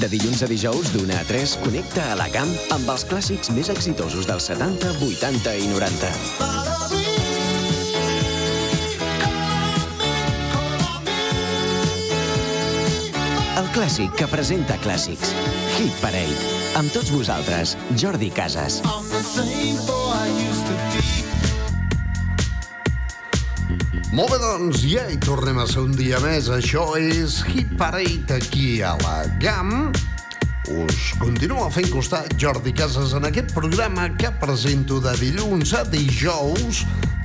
De 0.00 0.08
dilluns 0.08 0.40
a 0.40 0.46
dijous, 0.48 0.94
d'una 0.94 1.18
a 1.20 1.24
3, 1.28 1.58
connecta 1.60 2.06
a 2.08 2.14
la 2.16 2.24
camp 2.32 2.48
amb 2.72 2.88
els 2.88 3.02
clàssics 3.04 3.50
més 3.52 3.68
exitosos 3.68 4.24
dels 4.24 4.46
70, 4.48 4.94
80 5.04 5.52
i 5.60 5.66
90. 5.68 6.08
El 13.60 13.68
clàssic 13.76 14.16
que 14.16 14.30
presenta 14.32 14.80
clàssics. 14.80 15.34
Hit 15.76 15.92
Parade. 16.00 16.56
Amb 16.80 16.88
tots 16.96 17.12
vosaltres, 17.12 17.76
Jordi 18.00 18.32
Casas. 18.32 18.80
Molt 24.20 24.34
bé, 24.34 24.38
doncs, 24.42 24.82
ja 24.84 25.06
hi 25.08 25.14
tornem 25.16 25.56
a 25.62 25.64
ser 25.64 25.80
un 25.80 25.94
dia 25.96 26.18
més. 26.20 26.50
Això 26.52 26.82
és 27.00 27.38
Hit 27.48 27.70
Parade 27.80 28.34
aquí 28.36 28.82
a 28.84 28.90
la 29.00 29.22
GAM. 29.40 29.70
Us 30.74 30.98
continua 31.16 31.70
fent 31.72 31.88
costat 31.88 32.34
Jordi 32.36 32.74
Casas 32.76 33.14
en 33.16 33.24
aquest 33.24 33.54
programa 33.56 34.10
que 34.20 34.28
presento 34.42 34.98
de 35.00 35.14
dilluns 35.16 35.72
a 35.72 35.86
dijous 35.88 36.82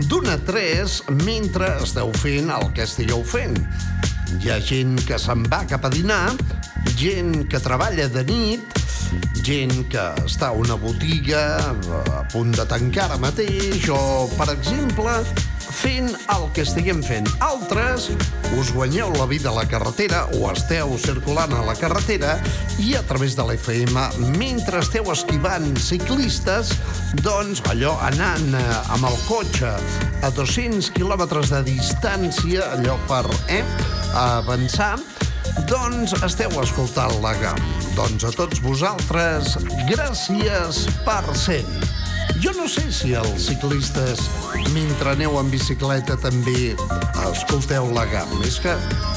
d'una 0.08 0.38
a 0.38 0.44
tres 0.48 1.02
mentre 1.26 1.74
esteu 1.84 2.14
fent 2.22 2.48
el 2.56 2.72
que 2.72 2.86
estigueu 2.88 3.26
fent. 3.28 3.58
Hi 4.40 4.54
ha 4.54 4.62
gent 4.64 4.96
que 5.04 5.20
se'n 5.20 5.44
va 5.52 5.66
cap 5.68 5.84
a 5.84 5.92
dinar, 5.92 6.30
gent 6.96 7.42
que 7.52 7.60
treballa 7.60 8.08
de 8.14 8.24
nit, 8.30 8.80
gent 9.44 9.84
que 9.92 10.06
està 10.24 10.54
a 10.54 10.56
una 10.56 10.80
botiga 10.80 11.44
a 11.60 12.24
punt 12.32 12.56
de 12.56 12.64
tancar 12.72 13.10
ara 13.10 13.20
mateix 13.20 13.84
o, 13.92 14.00
per 14.40 14.48
exemple, 14.56 15.20
fent 15.86 16.16
el 16.34 16.46
que 16.56 16.64
estiguem 16.66 17.02
fent. 17.06 17.28
Altres 17.46 18.08
us 18.58 18.72
guanyeu 18.74 19.12
la 19.20 19.28
vida 19.30 19.52
a 19.52 19.54
la 19.54 19.66
carretera 19.70 20.24
o 20.34 20.48
esteu 20.50 20.96
circulant 21.02 21.54
a 21.54 21.62
la 21.66 21.76
carretera 21.78 22.40
i 22.82 22.96
a 22.98 23.04
través 23.06 23.36
de 23.38 23.46
l'FM, 23.46 23.94
mentre 24.40 24.82
esteu 24.82 25.12
esquivant 25.14 25.68
ciclistes, 25.78 26.72
doncs 27.22 27.62
allò 27.70 27.94
anant 28.08 28.58
eh, 28.58 28.64
amb 28.96 29.06
el 29.12 29.20
cotxe 29.28 29.76
a 30.26 30.32
200 30.34 30.90
quilòmetres 30.96 31.54
de 31.54 31.62
distància, 31.68 32.66
allò 32.80 32.98
per 33.06 33.28
eh, 33.54 33.62
avançar, 34.24 34.96
doncs 35.70 36.18
esteu 36.26 36.56
escoltant 36.64 37.14
la 37.22 37.36
GAM. 37.44 37.62
Doncs 37.94 38.26
a 38.26 38.34
tots 38.34 38.64
vosaltres, 38.66 39.54
gràcies 39.92 40.88
per 41.06 41.22
ser-hi. 41.38 42.05
Jo 42.44 42.52
no 42.58 42.68
sé 42.68 42.84
si 42.92 43.14
els 43.16 43.48
ciclistes, 43.48 44.26
mentre 44.76 45.14
aneu 45.14 45.38
en 45.40 45.48
bicicleta, 45.52 46.18
també 46.20 46.76
escolteu 47.30 47.88
la 47.96 48.04
GAM. 48.12 48.34
És 48.48 48.60
que 48.60 48.74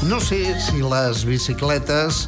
no 0.06 0.20
sé 0.22 0.38
si 0.62 0.82
les 0.84 1.24
bicicletes 1.26 2.26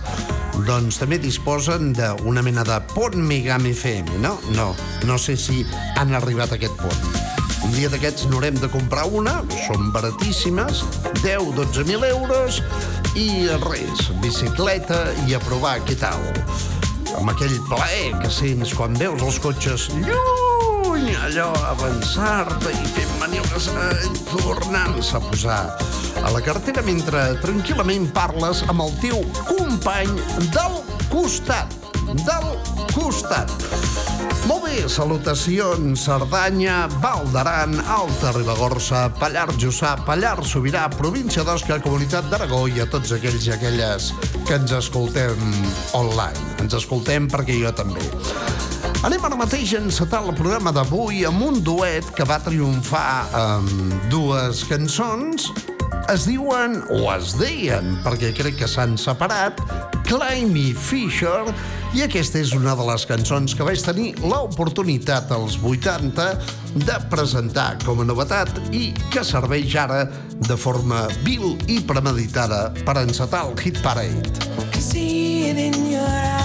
doncs 0.66 0.98
també 1.00 1.20
disposen 1.22 1.92
d'una 1.96 2.42
mena 2.42 2.64
de 2.66 2.80
pont 2.94 3.16
Megam 3.16 3.68
FM, 3.70 4.18
no? 4.24 4.34
No, 4.56 4.72
no 5.06 5.18
sé 5.18 5.36
si 5.38 5.62
han 5.96 6.14
arribat 6.18 6.52
a 6.52 6.58
aquest 6.58 6.76
pont. 6.82 7.20
Un 7.64 7.72
dia 7.76 7.90
d'aquests 7.92 8.26
n'haurem 8.30 8.58
de 8.58 8.70
comprar 8.72 9.06
una, 9.14 9.38
són 9.68 9.92
baratíssimes, 9.94 10.82
10-12.000 11.22 12.10
euros, 12.10 12.62
i 13.14 13.46
res, 13.68 14.08
bicicleta 14.24 15.04
i 15.28 15.38
a 15.38 15.42
provar 15.46 15.78
què 15.86 15.98
tal. 16.02 16.24
Amb 17.14 17.30
aquell 17.34 17.58
plaer 17.70 18.14
que 18.22 18.30
sents 18.32 18.74
quan 18.74 18.96
veus 18.98 19.22
els 19.22 19.42
cotxes 19.44 19.90
lluny, 20.00 20.49
allò, 21.08 21.52
avançar-te 21.70 22.70
i 22.72 22.88
fent 22.94 23.12
maniobres, 23.20 23.68
eh, 23.68 24.08
tornant-se 24.30 25.16
a 25.16 25.20
posar 25.20 25.60
a 26.24 26.30
la 26.34 26.40
cartera 26.44 26.82
mentre 26.82 27.22
tranquil·lament 27.40 28.10
parles 28.12 28.62
amb 28.68 28.84
el 28.84 28.92
teu 29.00 29.22
company 29.48 30.10
del 30.52 30.80
costat. 31.08 31.72
Del 32.26 32.48
costat. 32.92 33.50
Molt 34.48 34.64
bé, 34.64 34.88
salutacions, 34.88 36.04
Cerdanya, 36.04 36.88
Val 37.00 37.28
d'Aran, 37.32 37.76
Alta 37.86 38.32
Ribagorça, 38.34 39.06
Pallar 39.20 39.48
Jussà, 39.60 39.94
Pallar 40.04 40.40
Sobirà, 40.44 40.88
província 40.90 41.44
d'Osca, 41.46 41.78
Comunitat 41.84 42.28
d'Aragó 42.32 42.66
i 42.68 42.80
a 42.82 42.88
tots 42.90 43.14
aquells 43.16 43.46
i 43.46 43.54
aquelles 43.56 44.12
que 44.48 44.58
ens 44.58 44.74
escoltem 44.80 45.38
online. 45.94 46.56
Ens 46.60 46.76
escoltem 46.82 47.30
perquè 47.30 47.60
jo 47.62 47.72
també. 47.72 48.04
Anem 49.00 49.22
ara 49.24 49.36
mateix 49.38 49.70
a 49.72 49.78
encetar 49.80 50.18
el 50.26 50.34
programa 50.36 50.74
d'avui 50.76 51.22
amb 51.24 51.40
un 51.46 51.60
duet 51.64 52.04
que 52.16 52.24
va 52.28 52.36
triomfar 52.44 53.30
amb 53.36 53.94
dues 54.12 54.60
cançons. 54.68 55.46
Es 56.12 56.26
diuen, 56.28 56.80
o 56.92 57.06
es 57.14 57.32
deien, 57.38 57.94
perquè 58.04 58.34
crec 58.36 58.58
que 58.60 58.68
s'han 58.68 58.98
separat, 59.00 59.62
Climby 60.04 60.74
Fisher, 60.76 61.46
i 61.96 62.04
aquesta 62.04 62.42
és 62.42 62.52
una 62.56 62.74
de 62.76 62.84
les 62.90 63.06
cançons 63.08 63.54
que 63.56 63.64
vaig 63.64 63.80
tenir 63.86 64.10
l'oportunitat 64.20 65.32
als 65.32 65.56
80 65.56 66.28
de 66.76 66.98
presentar 67.12 67.70
com 67.86 68.02
a 68.02 68.08
novetat 68.10 68.52
i 68.68 68.90
que 69.14 69.24
serveix 69.24 69.78
ara 69.80 70.04
de 70.44 70.60
forma 70.60 71.06
vil 71.24 71.54
i 71.72 71.80
premeditada 71.80 72.66
per 72.84 73.00
encetar 73.06 73.46
el 73.48 73.56
Hit 73.64 73.80
Parade. 73.80 74.28
can 74.80 74.80
see 74.80 75.50
it 75.50 75.56
in 75.56 75.90
your 75.90 76.00
eyes. 76.00 76.39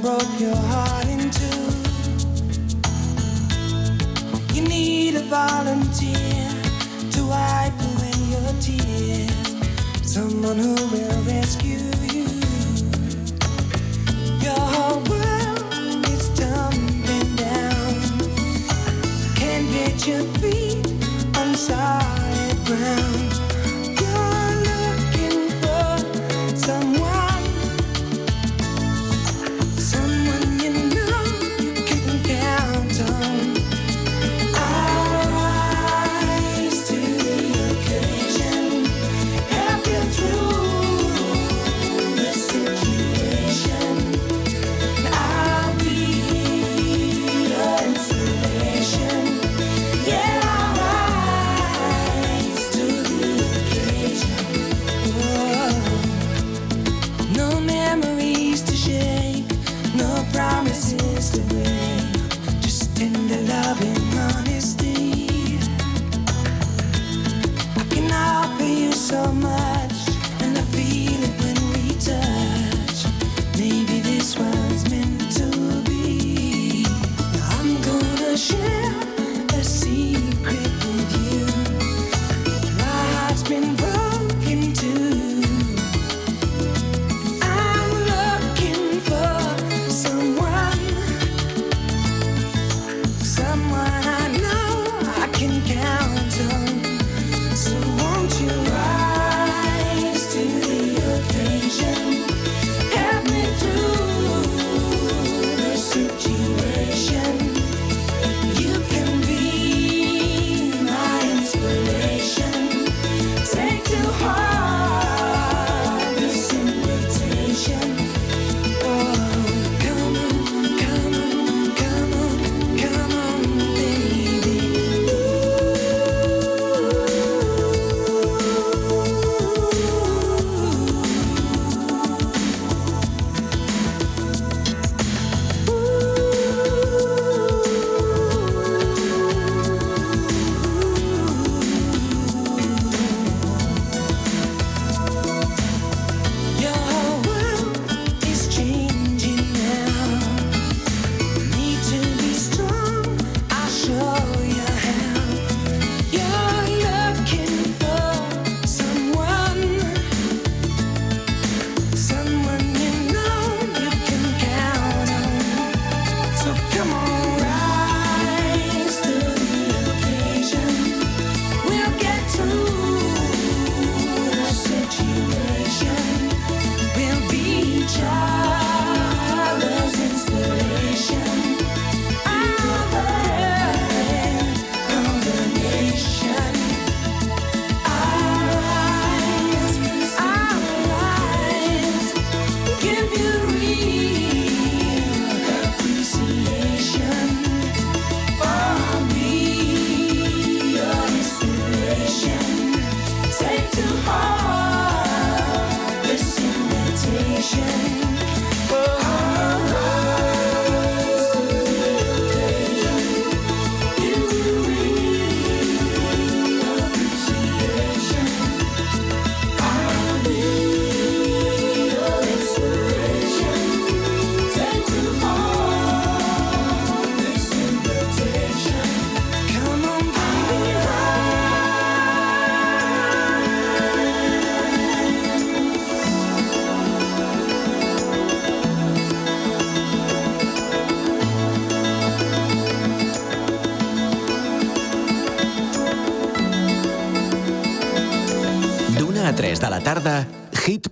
Broke 0.00 0.40
your 0.40 0.54
heart 0.54 1.06
in 1.06 1.30
two. 1.30 1.64
You 4.54 4.62
need 4.68 5.16
a 5.16 5.22
volunteer 5.22 6.48
to 7.12 7.26
wipe 7.26 7.78
away 7.90 8.18
your 8.34 8.52
tears. 8.60 9.56
Someone 10.02 10.58
who 10.58 10.74
will 10.92 11.22
rescue 11.24 11.90
you. 12.12 12.26
Your 14.40 14.62
whole 14.74 15.02
world 15.10 15.62
is 16.14 16.28
tumbling 16.38 17.36
down. 17.36 17.94
Can't 19.34 19.68
get 19.72 20.06
your 20.06 20.24
feet 20.40 20.86
on 21.36 21.54
solid 21.54 22.56
ground. 22.66 23.37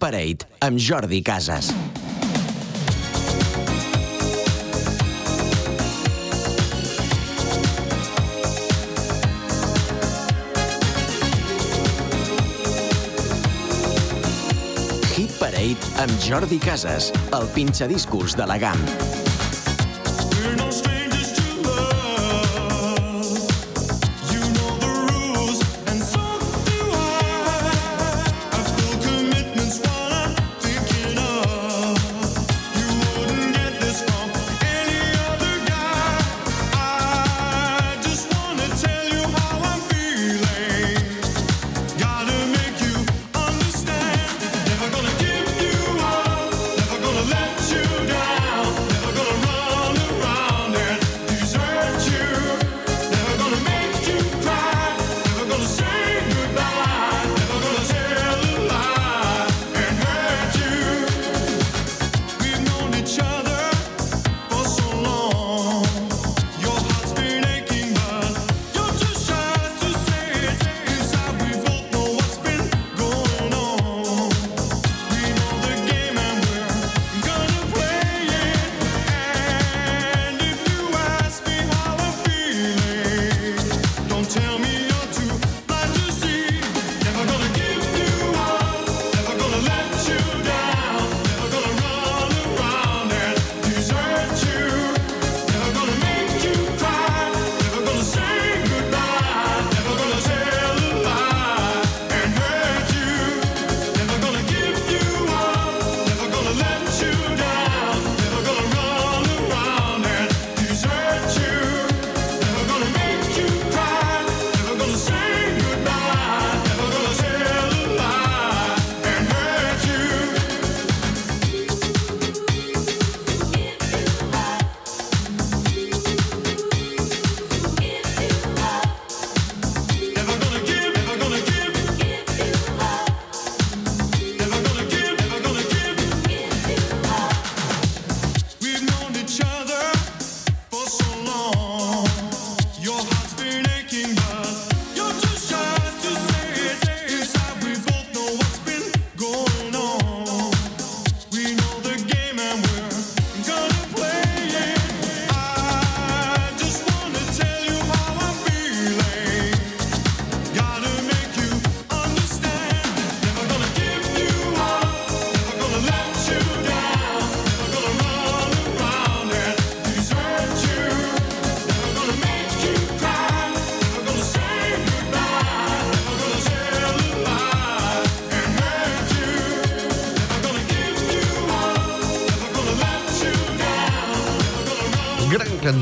Parade 0.06 0.47
amb 0.61 0.79
Jordi 0.79 1.19
Casas. 1.20 1.73
Hit 15.17 15.35
Parade 15.41 15.75
amb 15.99 16.14
Jordi 16.23 16.61
Casas, 16.62 17.11
el 17.35 17.50
pinxadiscos 17.58 18.38
de 18.38 18.47
la 18.47 18.62
GAM. 18.62 19.06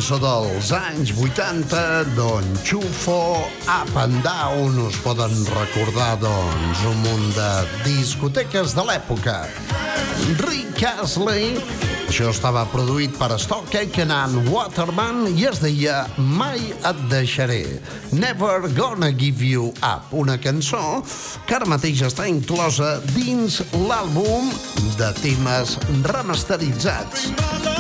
cançó 0.05 0.19
dels 0.21 0.69
anys 0.77 1.13
80, 1.17 1.79
d'on 2.13 2.45
Chufo, 2.61 3.41
Up 3.65 3.97
and 3.97 4.21
Down, 4.21 4.77
us 4.85 4.99
poden 5.01 5.33
recordar, 5.49 6.19
doncs, 6.21 6.83
un 6.85 6.99
munt 7.07 7.31
de 7.33 7.49
discoteques 7.87 8.75
de 8.77 8.85
l'època. 8.85 9.39
Rick 10.43 10.85
Astley, 10.91 11.57
això 12.05 12.29
estava 12.35 12.67
produït 12.69 13.17
per 13.17 13.31
Stockcake 13.41 14.05
and 14.05 14.51
Waterman 14.53 15.25
i 15.33 15.47
es 15.49 15.63
deia 15.65 16.03
Mai 16.19 16.61
et 16.85 17.01
deixaré, 17.09 17.63
Never 18.13 18.69
Gonna 18.77 19.09
Give 19.09 19.41
You 19.41 19.71
Up, 19.81 20.13
una 20.13 20.37
cançó 20.37 21.01
que 21.47 21.57
ara 21.57 21.65
mateix 21.65 22.05
està 22.05 22.29
inclosa 22.29 22.99
dins 23.15 23.63
l'àlbum 23.73 24.53
de 25.01 25.15
temes 25.23 25.79
remasteritzats. 26.05 27.31
Everybody 27.33 27.74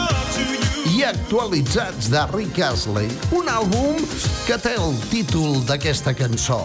actualitzats 1.06 2.08
de 2.11 2.20
Rick 2.32 2.58
Astley, 2.64 3.08
un 3.37 3.49
àlbum 3.52 4.00
que 4.46 4.56
té 4.61 4.75
el 4.80 4.96
títol 5.11 5.61
d'aquesta 5.68 6.14
cançó. 6.16 6.61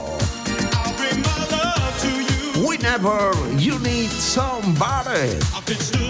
Whenever 2.59 3.31
you 3.57 3.79
need 3.79 4.11
somebody. 4.11 6.08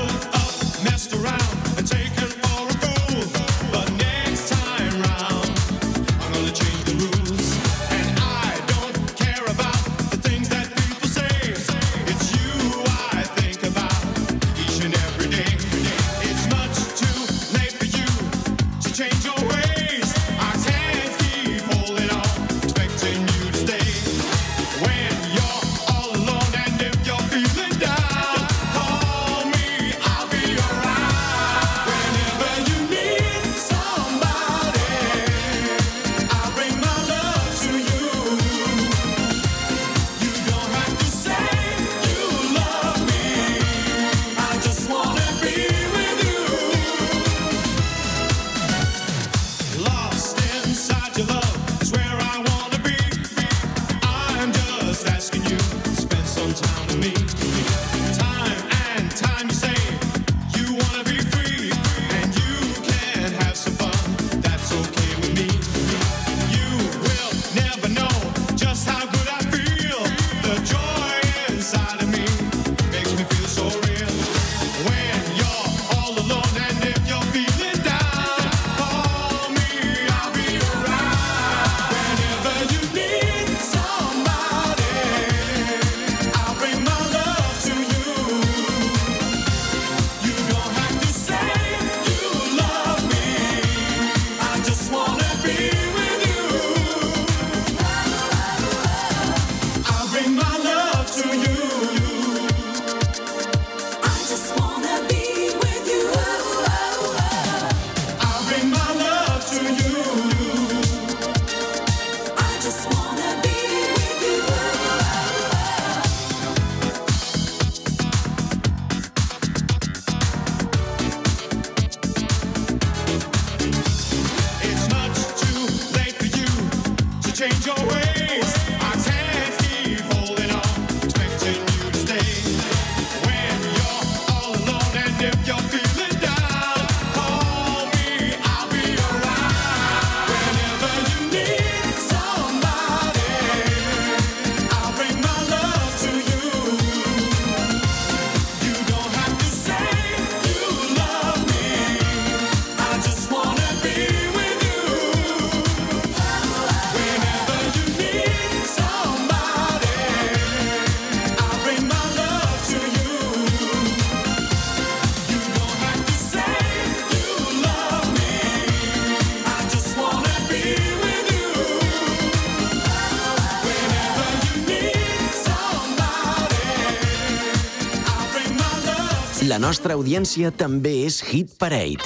nostra 179.69 179.93
audiència 179.93 180.49
també 180.49 180.91
és 181.05 181.19
Hit 181.29 181.51
Parade. 181.61 182.01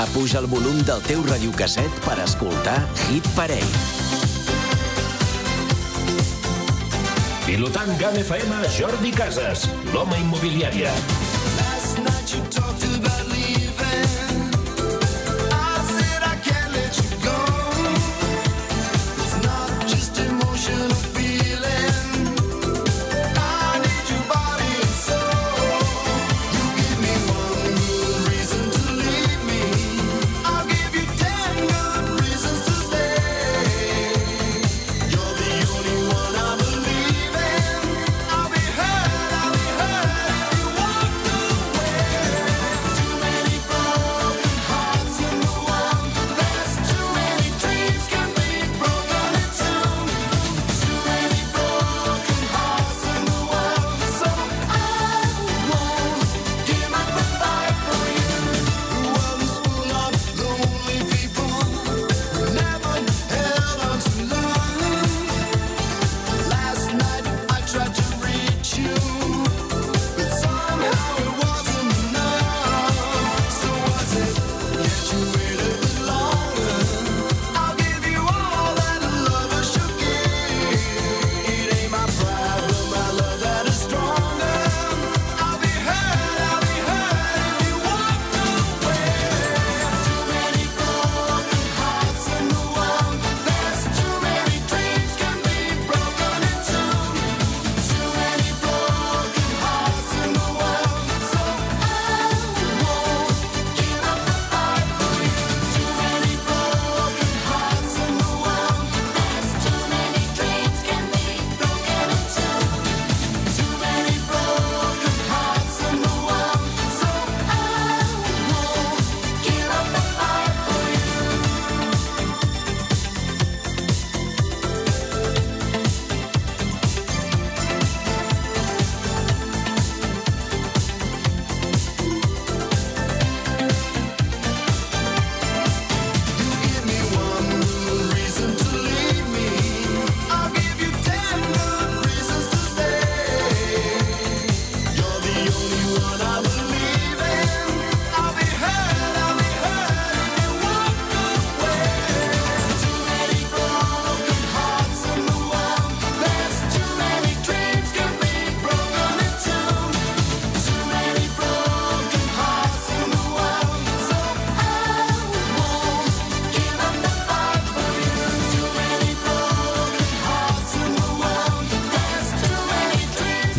Apuja 0.00 0.40
el 0.40 0.48
volum 0.48 0.80
del 0.88 1.04
teu 1.04 1.20
radiocasset 1.28 2.00
per 2.06 2.16
escoltar 2.24 2.78
Hit 3.10 3.28
Parade. 3.36 3.68
Pilotant 7.44 7.92
GAN 8.00 8.16
FM, 8.24 8.64
Jordi 8.80 9.12
Casas, 9.20 9.68
l'home 9.92 10.16
immobiliària. 10.24 10.96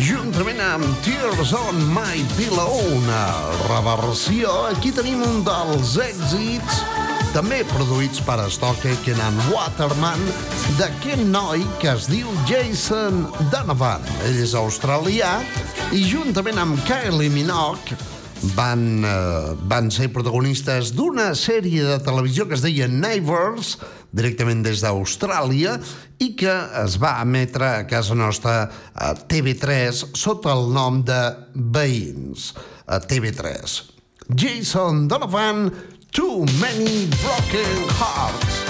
juntament 0.00 0.60
amb 0.64 0.86
Tears 1.04 1.50
on 1.56 1.80
My 1.92 2.22
Pillow, 2.36 2.78
una 2.96 3.24
reversió. 3.66 4.50
Aquí 4.70 4.92
tenim 4.96 5.20
un 5.24 5.42
dels 5.44 5.96
èxits 6.00 6.80
també 7.34 7.60
produïts 7.70 8.22
per 8.24 8.38
Stockhaken 8.50 9.20
and 9.22 9.42
Waterman, 9.52 10.22
d'aquest 10.78 11.22
noi 11.28 11.64
que 11.82 11.92
es 11.92 12.08
diu 12.10 12.30
Jason 12.48 13.26
Donovan. 13.52 14.06
Ell 14.28 14.40
és 14.42 14.56
australià 14.58 15.36
i 15.92 16.02
juntament 16.08 16.58
amb 16.62 16.80
Kylie 16.88 17.30
Minogue 17.34 17.98
van, 18.56 19.04
eh, 19.04 19.54
van 19.68 19.90
ser 19.92 20.08
protagonistes 20.14 20.94
d'una 20.96 21.34
sèrie 21.36 21.84
de 21.84 21.98
televisió 22.04 22.48
que 22.48 22.56
es 22.56 22.64
deia 22.64 22.88
Neighbors, 22.88 23.76
directament 24.12 24.64
des 24.66 24.82
d'Austràlia 24.82 25.76
i 26.20 26.32
que 26.38 26.54
es 26.82 26.96
va 27.00 27.16
emetre 27.22 27.68
a 27.68 27.86
casa 27.88 28.16
nostra 28.18 28.56
a 28.94 29.12
TV3 29.14 30.04
sota 30.18 30.52
el 30.54 30.68
nom 30.74 31.02
de 31.06 31.20
Veïns, 31.54 32.52
a 32.86 33.00
TV3. 33.00 33.80
Jason 34.34 35.06
Donovan, 35.08 35.70
Too 36.12 36.46
Many 36.60 37.06
Broken 37.22 37.86
Hearts. 37.98 38.60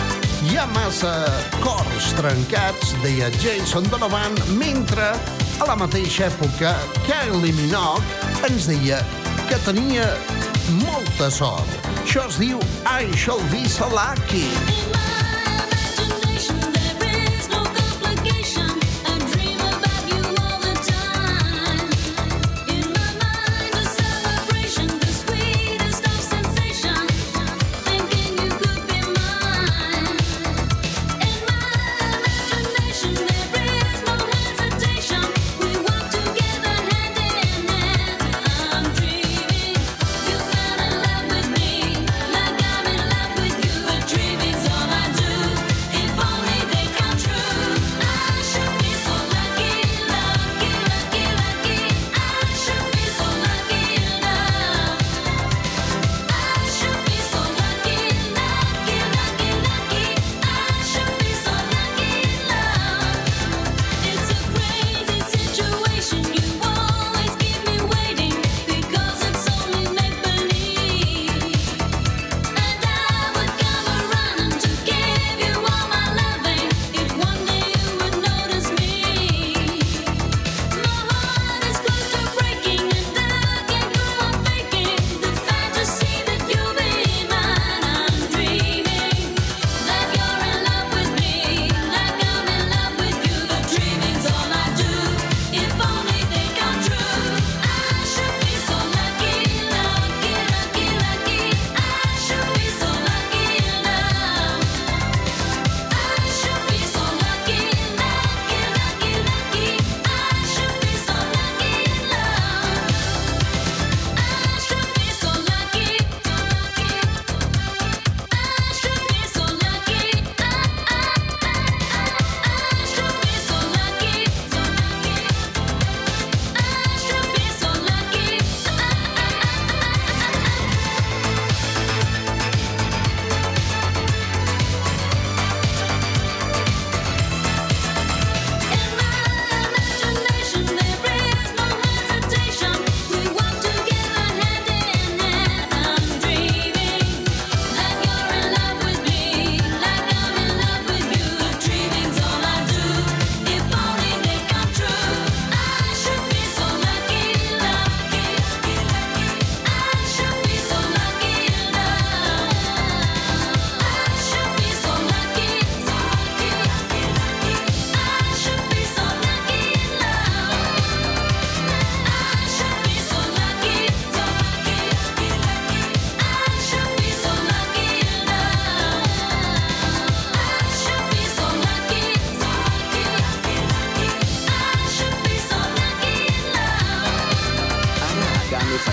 Hi 0.48 0.57
ha 0.57 0.64
massa 0.72 1.12
cors 1.61 2.12
trencats, 2.16 2.94
deia 3.05 3.29
Jason 3.42 3.85
Donovan, 3.92 4.37
mentre 4.57 5.12
a 5.61 5.68
la 5.68 5.76
mateixa 5.76 6.31
època 6.31 6.72
Kylie 7.05 7.53
Minogue 7.59 8.48
ens 8.48 8.70
deia 8.70 9.03
que 9.50 9.61
tenia 9.66 10.07
molta 10.81 11.29
sort. 11.35 11.90
Això 12.00 12.24
es 12.31 12.40
diu 12.40 12.62
I 12.87 13.12
Shall 13.12 13.44
Be 13.53 13.68
So 13.68 13.90
Lucky. 13.92 14.89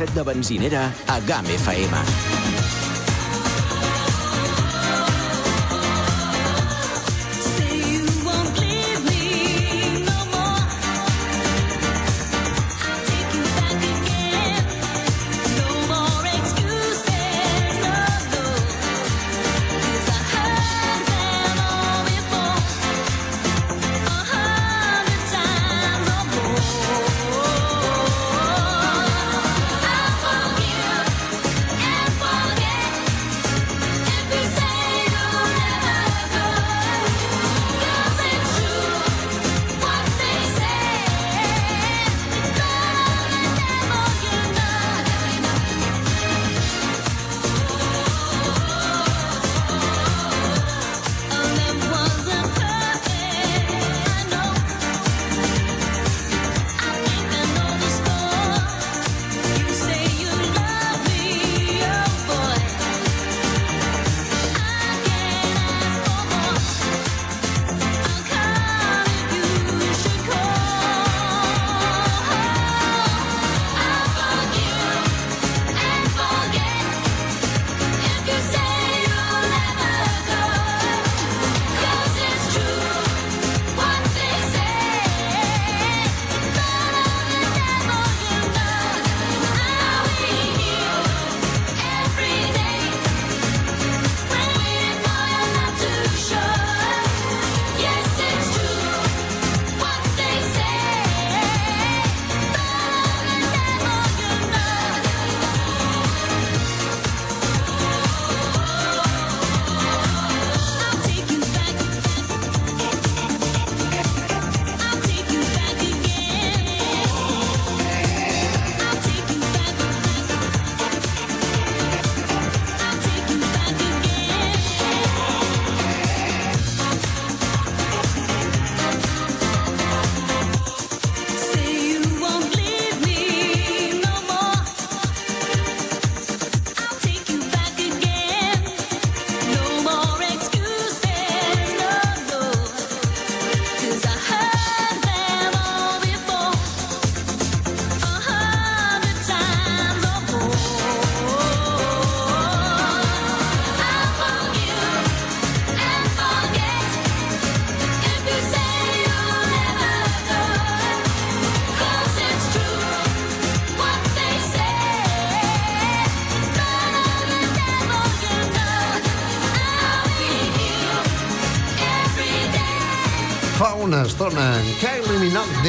Casset 0.00 0.14
de 0.14 0.22
benzinera 0.24 0.88
a 1.06 1.20
GAM 1.20 1.44
FM. 1.44 2.29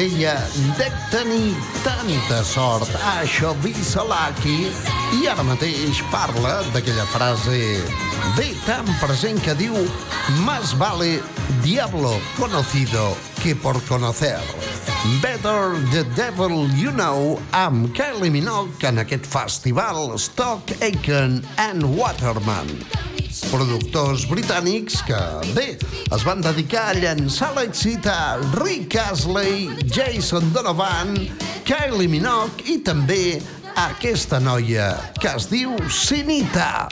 Deia 0.02 0.34
dec 0.78 0.94
tenir 1.12 1.52
tanta 1.84 2.40
sort, 2.42 2.90
això 3.20 3.52
visa 3.62 4.02
l'Aki, 4.02 4.56
i 5.20 5.28
ara 5.30 5.44
mateix 5.46 6.00
parla 6.10 6.56
d'aquella 6.74 7.04
frase 7.12 7.60
bé 8.34 8.48
tan 8.66 8.88
present 9.02 9.38
que 9.44 9.54
diu 9.60 9.76
más 10.42 10.74
vale 10.80 11.20
diablo 11.62 12.16
conocido 12.34 13.12
que 13.42 13.54
por 13.54 13.78
conocer. 13.86 14.42
Better 15.22 15.78
the 15.94 16.02
devil 16.18 16.66
you 16.74 16.90
know 16.90 17.38
amb 17.52 17.92
Kylie 17.94 18.30
Minogue 18.30 18.82
en 18.88 18.98
aquest 19.04 19.26
festival 19.26 20.18
Stock 20.18 20.74
Aitken 20.80 21.42
and 21.58 21.86
Waterman 21.94 23.11
productors 23.50 24.26
britànics 24.30 25.00
que, 25.06 25.20
bé, 25.56 25.66
es 26.14 26.26
van 26.26 26.42
dedicar 26.44 26.88
a 26.90 26.96
llançar 26.98 27.52
l'èxit 27.56 28.06
a 28.10 28.36
Rick 28.58 28.96
Astley, 29.02 29.70
Jason 29.86 30.52
Donovan, 30.54 31.16
Kylie 31.68 32.10
Minogue 32.12 32.66
i 32.72 32.78
també 32.84 33.40
a 33.72 33.88
aquesta 33.90 34.40
noia 34.42 34.92
que 35.20 35.32
es 35.32 35.48
diu 35.52 35.76
Sinita. 35.88 36.88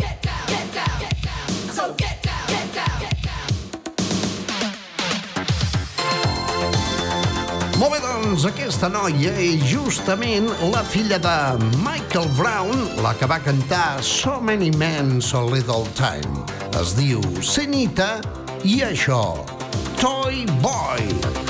Molt 7.80 7.94
bé, 7.94 7.98
doncs, 8.04 8.42
aquesta 8.44 8.90
noia 8.92 9.30
és 9.40 9.62
justament 9.70 10.50
la 10.68 10.82
filla 10.84 11.16
de 11.16 11.36
Michael 11.80 12.28
Brown, 12.36 12.82
la 13.00 13.14
que 13.16 13.24
va 13.30 13.38
cantar 13.40 14.02
So 14.04 14.36
Many 14.44 14.68
Men 14.76 15.16
So 15.24 15.46
Little 15.48 15.88
Time. 15.96 16.44
Es 16.76 16.92
diu 16.98 17.24
Senita 17.40 18.18
i 18.68 18.82
això, 18.84 19.22
Toy 19.96 20.44
Boy. 20.60 21.08
Everybody's 21.08 21.49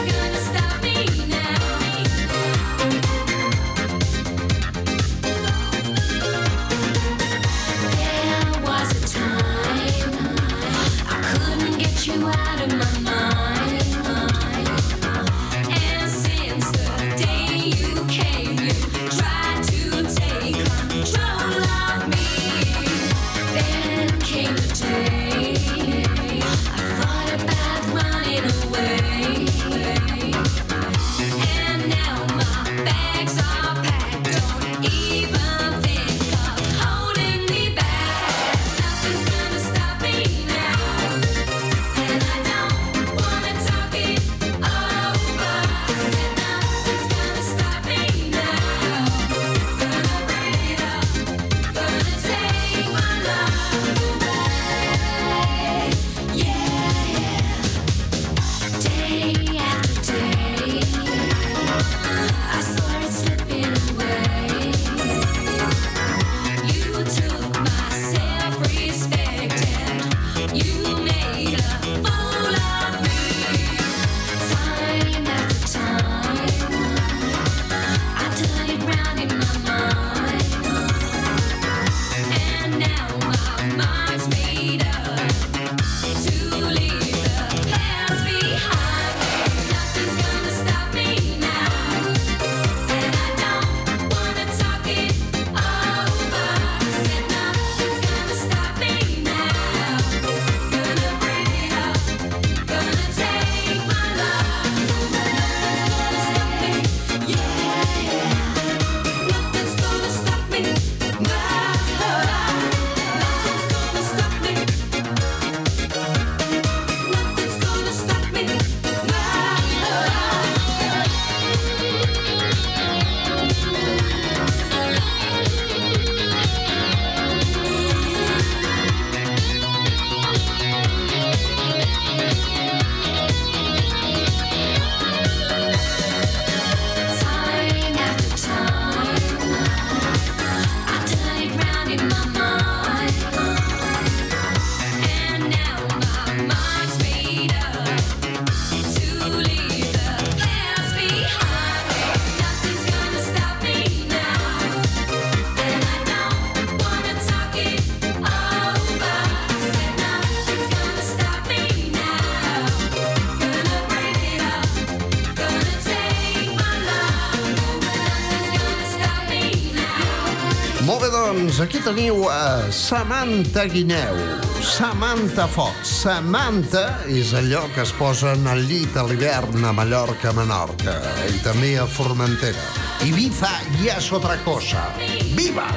Samantha 172.69 173.65
Guineu, 173.65 174.15
Samantha 174.61 175.47
Fox. 175.47 175.87
Samantha 176.03 177.01
és 177.09 177.33
allò 177.33 177.63
que 177.73 177.81
es 177.81 177.93
posen 177.97 178.45
al 178.47 178.61
llit 178.69 178.95
a 178.99 179.05
l'hivern 179.07 179.65
a 179.65 179.71
Mallorca, 179.73 180.33
Menorca, 180.37 180.95
i 181.31 181.41
també 181.41 181.73
a 181.79 181.87
Formentera. 181.89 182.65
Ibiza 183.07 183.49
ja 183.81 183.97
és 183.97 184.11
otra 184.13 184.37
cosa. 184.45 184.85
Viva! 185.33 185.67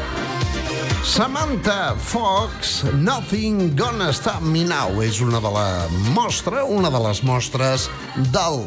Samantha 1.04 1.94
Fox, 2.00 2.82
Nothing 2.92 3.76
Gonna 3.76 4.12
Stop 4.12 4.42
Me 4.44 4.64
Now, 4.68 5.02
és 5.04 5.20
una 5.24 5.40
de 5.40 5.52
la 5.52 5.68
mostra, 6.16 6.64
una 6.64 6.90
de 6.90 7.02
les 7.08 7.22
mostres 7.24 7.88
del 8.32 8.66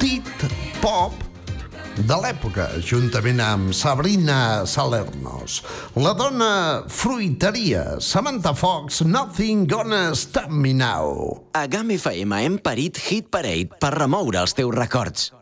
tit 0.00 0.48
pop 0.80 1.14
de 1.92 2.16
l'època, 2.16 2.70
juntament 2.80 3.40
amb 3.44 3.74
Sabrina 3.76 4.64
Salernos. 4.68 5.60
La 5.92 6.14
dona 6.16 6.84
fruiteria, 6.88 8.00
Samantha 8.00 8.54
Fox, 8.54 9.02
Nothing 9.04 9.66
Gonna 9.66 10.14
Stop 10.14 10.48
Me 10.48 10.72
Now. 10.72 11.44
A 11.52 11.66
GAM 11.66 11.90
FM 11.90 12.32
hem 12.32 12.56
parit 12.56 12.96
Hit 12.96 13.28
Parade 13.28 13.76
per 13.76 13.90
remoure 13.98 14.40
els 14.40 14.56
teus 14.56 14.72
records. 14.72 15.34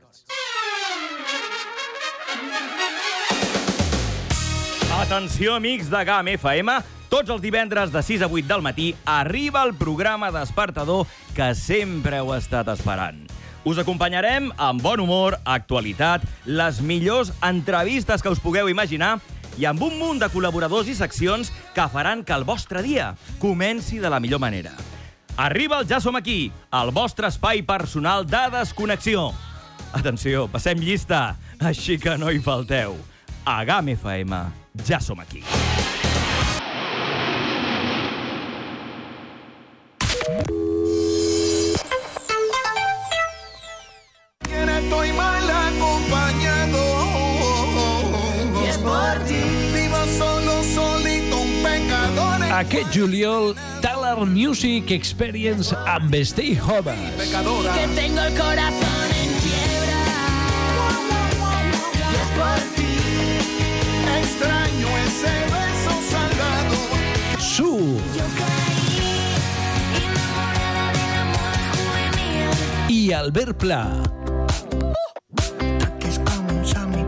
Atenció, 4.98 5.54
amics 5.54 5.86
de 5.86 6.02
GAM 6.10 6.34
FM. 6.34 6.80
Tots 7.14 7.30
els 7.30 7.46
divendres 7.46 7.94
de 7.94 8.02
6 8.02 8.26
a 8.26 8.32
8 8.34 8.50
del 8.50 8.66
matí 8.66 8.90
arriba 9.06 9.62
el 9.62 9.76
programa 9.78 10.34
despertador 10.34 11.06
que 11.38 11.54
sempre 11.54 12.18
heu 12.18 12.34
estat 12.34 12.74
esperant. 12.74 13.22
Us 13.62 13.78
acompanyarem 13.78 14.50
amb 14.58 14.82
bon 14.82 14.98
humor, 14.98 15.38
actualitat, 15.44 16.24
les 16.42 16.80
millors 16.82 17.30
entrevistes 17.38 18.18
que 18.18 18.34
us 18.34 18.42
pugueu 18.42 18.66
imaginar 18.66 19.20
i 19.58 19.66
amb 19.66 19.82
un 19.82 19.98
munt 19.98 20.20
de 20.22 20.28
col·laboradors 20.30 20.90
i 20.90 20.94
seccions 20.98 21.50
que 21.74 21.88
faran 21.92 22.24
que 22.24 22.36
el 22.36 22.44
vostre 22.44 22.82
dia 22.86 23.14
comenci 23.42 23.98
de 23.98 24.10
la 24.10 24.20
millor 24.20 24.40
manera. 24.40 24.74
Arriba 25.36 25.80
el 25.80 25.88
Ja 25.88 26.00
som 26.00 26.16
aquí, 26.16 26.52
el 26.72 26.90
vostre 26.92 27.28
espai 27.28 27.62
personal 27.62 28.26
de 28.26 28.44
desconnexió. 28.52 29.30
Atenció, 29.92 30.46
passem 30.52 30.78
llista, 30.78 31.36
així 31.58 31.98
que 31.98 32.16
no 32.18 32.30
hi 32.30 32.38
falteu. 32.44 32.96
A 33.44 33.64
GAM 33.64 33.94
FM, 33.96 34.44
ja 34.86 35.00
som 35.00 35.18
aquí. 35.20 35.42
Estoy 40.30 40.59
Aquest 52.60 52.92
juliol, 52.94 53.54
Talar 53.80 54.26
Music 54.28 54.90
Experience 54.92 55.72
amb 55.88 56.12
Stay 56.28 56.54
Hobbes. 56.60 56.98
Pecadora. 57.16 57.72
Que 57.72 57.86
tengo 57.96 58.20
el 58.20 58.34
corazón 58.34 59.06
en 59.16 59.30
quiebra. 59.40 60.00
Y 62.10 62.14
es 62.20 62.28
por 62.36 62.60
ti. 62.76 62.96
Extraño 64.20 64.88
ese 65.06 65.34
beso 65.54 65.94
salgado. 66.10 66.76
Su, 67.40 67.96
Yo 68.14 68.26
caí 68.36 69.08
enamorada 70.04 70.84
del 70.98 71.12
amor 71.24 71.56
juvenil. 71.72 72.90
i 72.90 73.12
Albert 73.12 73.56
Pla. 73.56 74.02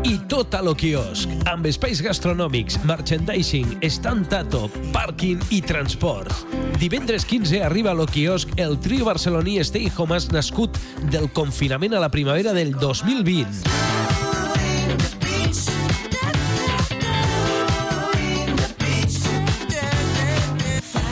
I 0.04 0.18
tot 0.26 0.54
a 0.54 0.62
lo 0.62 0.74
quiosc. 0.74 1.30
amb 1.46 1.66
espais 1.66 2.00
gastronòmics, 2.02 2.80
merchandising, 2.88 3.76
stand 3.86 4.26
tato, 4.28 4.64
pàrquing 4.90 5.38
i 5.54 5.60
transport. 5.62 6.32
Divendres 6.80 7.24
15 7.28 7.62
arriba 7.62 7.92
a 7.92 7.94
lo 7.94 8.06
quiosc 8.06 8.50
el 8.56 8.78
trio 8.82 9.04
barceloní 9.06 9.60
Stay 9.62 9.92
Home 9.96 10.16
has 10.16 10.30
nascut 10.32 10.78
del 11.12 11.30
confinament 11.30 11.94
a 11.94 12.00
la 12.02 12.10
primavera 12.10 12.52
del 12.52 12.74
2020. 12.74 13.62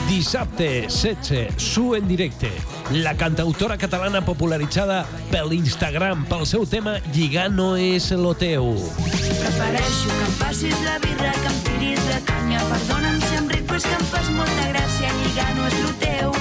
Dissabte 0.09 0.87
16, 0.89 1.53
Su 1.55 1.95
en 1.95 2.07
directe. 2.07 2.80
La 2.91 3.15
cantautora 3.15 3.77
catalana 3.77 4.19
popularitzada 4.19 5.05
per 5.31 5.45
l'Instagram 5.47 6.25
pel 6.27 6.41
seu 6.49 6.65
tema 6.67 6.97
Lligar 7.15 7.47
no 7.47 7.77
és 7.79 8.09
lo 8.19 8.33
teu. 8.35 8.73
Prefereixo 8.99 10.09
que 10.11 10.25
em 10.25 10.33
passis 10.41 10.81
la 10.83 10.97
birra, 10.99 11.31
que 11.37 11.53
em 11.53 11.61
tiris 11.69 12.01
la 12.09 12.19
canya. 12.27 12.59
Perdona'm 12.67 13.21
si 13.23 13.37
em 13.39 13.47
ric, 13.53 13.63
però 13.69 13.79
és 13.79 13.87
que 13.87 13.95
em 13.95 14.09
fas 14.11 14.27
molta 14.35 14.65
gràcia. 14.73 15.13
Lligar 15.21 15.47
no 15.55 15.69
és 15.69 15.77
lo 15.79 15.93
teu. 16.03 16.35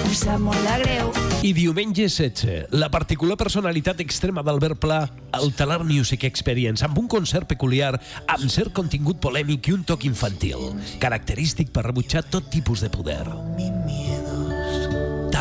Em 0.00 0.16
sap 0.18 0.42
molt 0.42 0.66
de 0.66 0.80
greu. 0.82 1.14
I 1.46 1.54
diumenge 1.54 2.08
16, 2.10 2.74
la 2.74 2.90
particular 2.90 3.38
personalitat 3.38 4.02
extrema 4.02 4.42
d'Albert 4.42 4.82
Pla 4.82 5.04
al 5.38 5.54
Talar 5.54 5.84
Music 5.86 6.26
Experience 6.26 6.82
amb 6.82 6.98
un 6.98 7.06
concert 7.06 7.46
peculiar 7.50 7.94
amb 8.26 8.50
cert 8.50 8.74
contingut 8.74 9.22
polèmic 9.22 9.70
i 9.70 9.78
un 9.78 9.86
toc 9.86 10.06
infantil, 10.10 10.72
característic 11.02 11.70
per 11.70 11.86
rebutjar 11.92 12.26
tot 12.26 12.50
tipus 12.50 12.82
de 12.82 12.90
poder. 12.90 13.22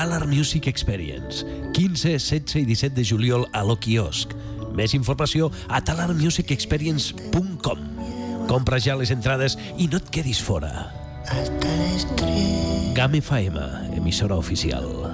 Talar 0.02 0.26
Music 0.26 0.66
Experience, 0.66 1.46
15, 1.74 2.18
16 2.18 2.56
i 2.56 2.66
17 2.66 2.96
de 2.96 3.04
juliol 3.06 3.46
a 3.54 3.62
lo 3.62 3.76
quiosc. 3.78 4.34
Més 4.74 4.96
informació 4.98 5.52
a 5.70 5.78
talarmusicexperience.com. 5.86 7.84
Compra 8.50 8.82
ja 8.82 8.98
les 8.98 9.14
entrades 9.14 9.62
i 9.78 9.86
no 9.94 10.02
et 10.02 10.10
quedis 10.10 10.42
fora. 10.42 10.90
GAM 12.98 13.14
FM, 13.22 13.62
emissora 14.02 14.42
oficial. 14.42 15.11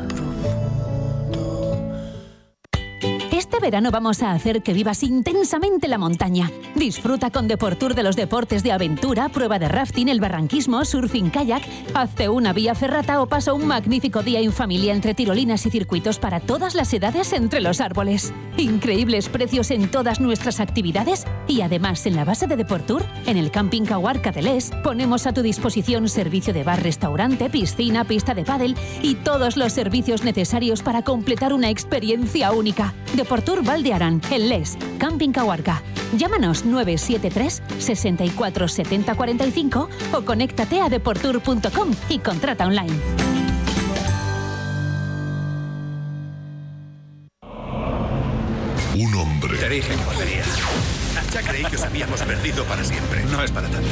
Verano 3.68 3.92
vamos 3.92 4.24
a 4.24 4.32
hacer 4.32 4.64
que 4.64 4.72
vivas 4.72 5.04
intensamente 5.04 5.90
la 5.90 5.98
montaña. 5.98 6.50
Disfruta 6.76 7.32
con 7.32 7.50
Deportur 7.50 7.96
de 7.96 8.04
los 8.04 8.16
deportes 8.16 8.64
de 8.64 8.72
aventura, 8.72 9.28
prueba 9.28 9.60
de 9.60 9.68
rafting, 9.68 10.08
el 10.08 10.22
barranquismo, 10.22 10.86
surfing 10.86 11.30
kayak, 11.30 11.64
hazte 11.94 12.30
una 12.30 12.54
vía 12.54 12.76
ferrata 12.76 13.22
o 13.22 13.28
pasa 13.28 13.52
un 13.52 13.68
magnífico 13.68 14.24
día 14.24 14.40
en 14.40 14.54
familia 14.54 14.94
entre 14.94 15.14
tirolinas 15.14 15.66
y 15.66 15.70
circuitos 15.70 16.18
para 16.18 16.40
todas 16.40 16.76
las 16.76 16.94
edades 16.94 17.34
entre 17.34 17.60
los 17.60 17.82
árboles. 17.82 18.32
Increíbles 18.56 19.28
precios 19.28 19.70
en 19.72 19.92
todas 19.92 20.22
nuestras 20.22 20.62
actividades 20.62 21.26
y 21.46 21.60
además 21.60 22.06
en 22.06 22.16
la 22.16 22.24
base 22.24 22.48
de 22.48 22.56
Deportur, 22.56 23.04
en 23.26 23.36
el 23.36 23.52
Camping 23.52 23.84
Cahuarca 23.84 24.32
de 24.32 24.44
Les, 24.44 24.72
ponemos 24.82 25.28
a 25.28 25.34
tu 25.34 25.42
disposición 25.42 26.08
servicio 26.08 26.54
de 26.54 26.64
bar, 26.64 26.82
restaurante, 26.82 27.50
piscina, 27.50 28.06
pista 28.06 28.34
de 28.34 28.46
pádel 28.46 28.78
y 29.02 29.16
todos 29.16 29.58
los 29.58 29.74
servicios 29.74 30.24
necesarios 30.24 30.84
para 30.84 31.02
completar 31.02 31.52
una 31.52 31.70
experiencia 31.70 32.54
única. 32.54 32.94
Deportur 33.14 33.57
Valdearan, 33.64 34.22
en 34.32 34.50
Les, 34.50 34.78
Camping 34.98 35.32
Cahuarca. 35.32 35.82
Llámanos 36.16 36.66
973 36.66 37.64
64 37.80 38.68
70 38.68 39.16
45 39.16 39.90
o 40.14 40.22
conéctate 40.22 40.82
a 40.82 40.90
deportur.com 40.90 41.92
y 42.10 42.20
contrata 42.20 42.66
online. 42.66 42.98
Un 48.96 49.16
hombre. 49.16 49.58
Te 49.58 49.70
dije 49.70 49.90
que 49.90 50.04
volvería. 50.06 50.44
Ya 51.34 51.42
creí 51.42 51.66
que 51.66 51.76
os 51.76 51.84
habíamos 51.84 52.22
perdido 52.22 52.64
para 52.64 52.84
siempre. 52.84 53.24
No 53.26 53.44
es 53.44 53.52
para 53.52 53.68
tanto. 53.68 53.90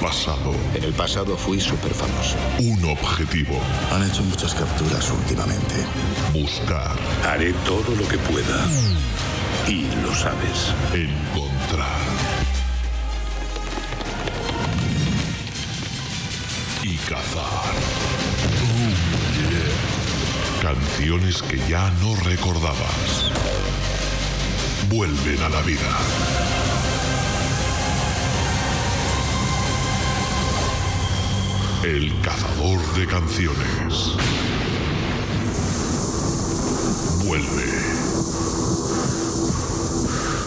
Pasado. 0.00 0.54
En 0.74 0.82
el 0.82 0.94
pasado 0.94 1.36
fui 1.36 1.60
súper 1.60 1.92
famoso. 1.92 2.36
Un 2.58 2.82
objetivo. 2.86 3.60
Han 3.92 4.08
hecho 4.08 4.22
muchas 4.22 4.54
capturas 4.54 5.10
últimamente. 5.10 5.74
Buscar. 6.32 6.96
Haré 7.28 7.52
todo 7.66 7.94
lo 7.94 8.08
que 8.08 8.16
pueda. 8.16 8.66
Y 9.68 9.84
lo 10.02 10.14
sabes. 10.14 10.72
Encontrar. 10.94 12.00
Y 16.82 16.96
cazar. 16.96 17.74
Oh, 18.64 18.90
yeah. 19.38 20.72
Canciones 20.72 21.42
que 21.42 21.58
ya 21.68 21.90
no 22.00 22.16
recordabas. 22.24 23.30
Vuelven 24.88 25.42
a 25.42 25.50
la 25.50 25.60
vida. 25.60 26.49
El 31.82 32.12
cazador 32.20 32.78
de 32.94 33.06
canciones. 33.06 34.14
Vuelve. 37.24 37.64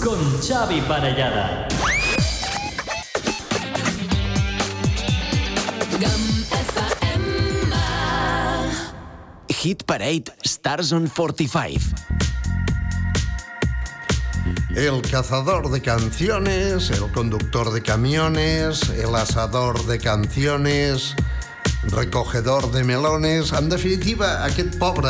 Con 0.03 0.19
Xavi 0.39 0.81
Parellada. 0.81 1.67
Hit 9.49 9.86
Parade 9.86 10.31
Stars 10.43 10.91
on 10.91 11.07
45. 11.07 12.32
El 14.76 15.01
cazador 15.03 15.69
de 15.69 15.82
canciones, 15.82 16.89
el 16.89 17.11
conductor 17.11 17.71
de 17.71 17.82
camiones, 17.84 18.89
el 18.89 19.15
asador 19.15 19.86
de 19.86 19.99
canciones, 19.99 21.15
recogedor 21.84 22.71
de 22.71 22.84
melones... 22.84 23.51
En 23.53 23.69
definitiva, 23.69 24.43
aquest 24.45 24.76
pobre 24.80 25.09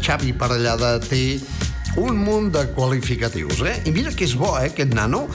Xavi 0.00 0.32
Parellada 0.32 1.00
té 1.00 1.40
un 1.98 2.16
munt 2.16 2.52
de 2.54 2.68
qualificatius, 2.72 3.60
eh? 3.66 3.82
I 3.84 3.90
mira 3.92 4.14
que 4.14 4.24
és 4.24 4.36
bo, 4.38 4.54
eh, 4.60 4.70
aquest 4.70 4.94
nano. 4.94 5.26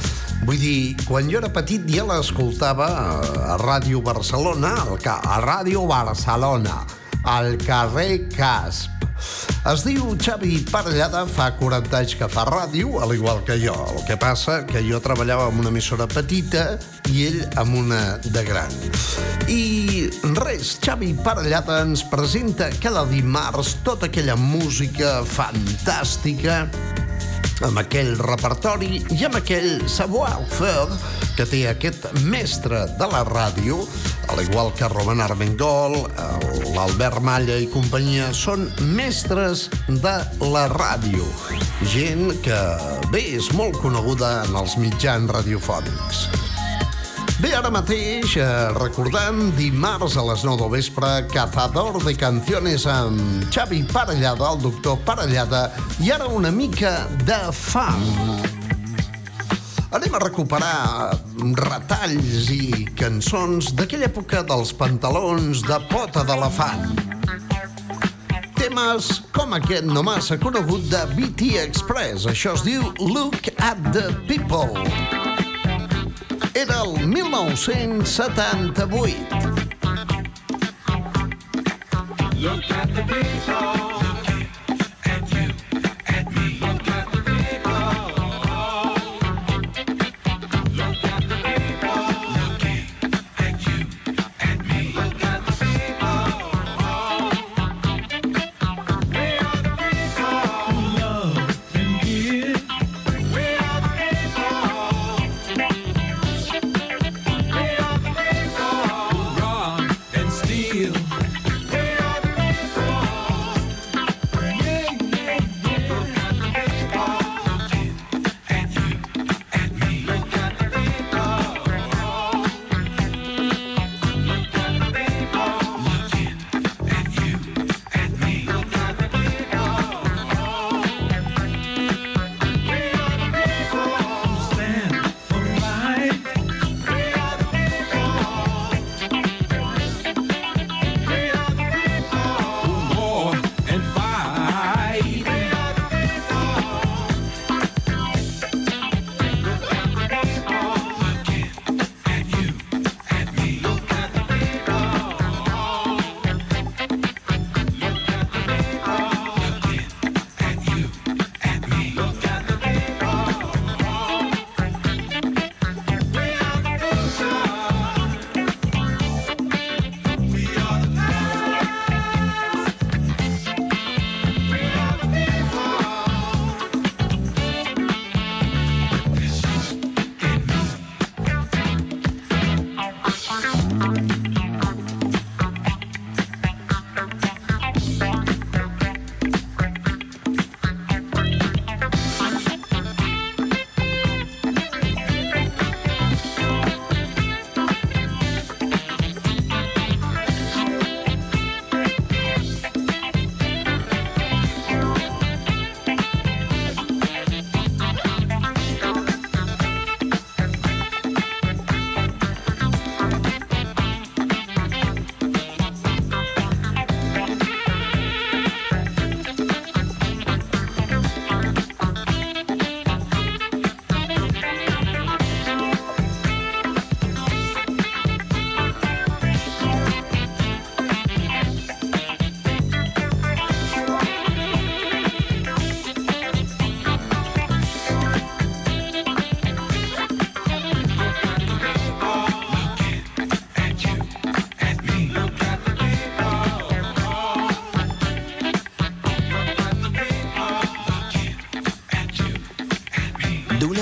Vull 0.48 0.58
dir, 0.62 0.96
quan 1.04 1.28
jo 1.30 1.42
era 1.44 1.52
petit 1.54 1.84
ja 1.92 2.08
l'escoltava 2.08 2.88
a 3.52 3.58
Ràdio 3.62 4.00
Barcelona, 4.02 4.78
al 4.88 4.96
ca- 5.04 5.20
a 5.22 5.42
Ràdio 5.44 5.84
Barcelona, 5.90 6.86
al 7.28 7.58
carrer 7.68 8.30
Casp. 8.32 8.97
Es 9.68 9.84
diu 9.84 10.14
Xavi 10.16 10.62
Parellada, 10.72 11.26
fa 11.28 11.50
40 11.60 11.98
anys 12.00 12.16
que 12.20 12.30
fa 12.32 12.46
ràdio, 12.48 13.02
al 13.04 13.14
igual 13.16 13.44
que 13.48 13.58
jo. 13.62 13.76
El 13.94 14.06
que 14.08 14.18
passa 14.20 14.62
que 14.70 14.84
jo 14.86 15.02
treballava 15.04 15.50
en 15.52 15.60
una 15.60 15.74
emissora 15.74 16.08
petita 16.08 16.78
i 17.12 17.26
ell 17.28 17.42
en 17.48 17.76
una 17.82 18.02
de 18.24 18.44
gran. 18.48 18.72
I 19.52 20.08
res, 20.40 20.78
Xavi 20.84 21.14
Parellada 21.26 21.82
ens 21.86 22.06
presenta 22.08 22.70
cada 22.84 23.06
dimarts 23.10 23.76
tota 23.88 24.08
aquella 24.12 24.38
música 24.40 25.20
fantàstica 25.28 26.66
amb 27.66 27.80
aquell 27.82 28.14
repertori 28.20 29.00
i 29.16 29.24
amb 29.26 29.38
aquell 29.40 29.82
savoir-faire 29.90 30.98
que 31.38 31.46
té 31.50 31.64
aquest 31.70 32.08
mestre 32.30 32.84
de 33.00 33.08
la 33.10 33.24
ràdio, 33.28 33.80
al 34.34 34.42
igual 34.44 34.72
que 34.78 34.90
Roman 34.92 35.22
Armengol, 35.24 35.98
l'Albert 36.76 37.22
Malla 37.26 37.58
i 37.62 37.70
companyia, 37.74 38.32
són 38.34 38.68
mestres 38.98 39.68
de 39.88 40.18
la 40.54 40.66
ràdio. 40.74 41.26
Gent 41.94 42.34
que, 42.46 42.60
bé, 43.14 43.24
és 43.38 43.52
molt 43.58 43.80
coneguda 43.82 44.42
en 44.48 44.58
els 44.62 44.78
mitjans 44.82 45.32
radiofònics. 45.38 46.28
Bé, 47.38 47.52
ara 47.54 47.70
mateix, 47.70 48.32
eh, 48.42 48.46
recordant, 48.74 49.52
dimarts 49.54 50.16
a 50.18 50.24
les 50.26 50.42
9 50.42 50.58
del 50.58 50.72
vespre, 50.74 51.10
Cazador 51.30 52.00
de 52.02 52.16
Canciones 52.18 52.88
amb 52.90 53.46
Xavi 53.54 53.84
Parellada, 53.92 54.54
el 54.56 54.64
doctor 54.64 54.98
Parellada, 55.06 55.68
i 56.02 56.10
ara 56.10 56.26
una 56.26 56.50
mica 56.50 57.06
de 57.30 57.38
fam. 57.54 58.02
Anem 59.94 60.18
a 60.18 60.24
recuperar 60.24 61.14
retalls 61.62 62.50
i 62.50 62.88
cançons 62.98 63.70
d'aquella 63.78 64.10
època 64.10 64.42
dels 64.42 64.74
pantalons 64.74 65.62
de 65.62 65.80
pota 65.94 66.26
d'elefant. 66.26 66.90
Temes 68.58 69.14
com 69.32 69.54
aquest 69.54 69.86
no 69.86 70.02
massa 70.02 70.42
conegut 70.42 70.90
de 70.90 71.06
BT 71.14 71.54
Express. 71.62 72.26
Això 72.26 72.58
es 72.58 72.66
diu 72.66 72.82
Look 72.98 73.54
at 73.62 73.78
the 73.94 74.10
People. 74.26 75.27
Era 76.58 76.82
el 76.82 77.08
1978. 77.08 79.16
Look 82.42 82.72
at 82.72 82.90
the 82.96 83.04
people. 83.04 83.87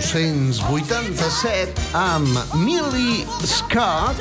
1987 0.00 1.92
amb 1.92 2.54
Millie 2.56 3.26
Scott 3.44 4.16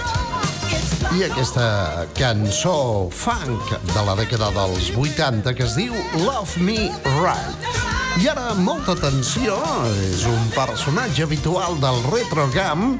i 1.16 1.24
aquesta 1.24 2.04
cançó 2.18 3.08
funk 3.16 3.72
de 3.94 4.04
la 4.04 4.18
dècada 4.20 4.52
dels 4.58 4.90
80 4.92 5.54
que 5.56 5.64
es 5.64 5.78
diu 5.80 5.96
Love 6.26 6.60
Me 6.60 6.92
Right. 7.22 7.80
I 8.20 8.28
ara, 8.28 8.52
molta 8.60 8.92
atenció, 8.98 9.56
és 10.04 10.26
un 10.28 10.52
personatge 10.52 11.24
habitual 11.24 11.80
del 11.80 12.04
retrocamp 12.10 12.98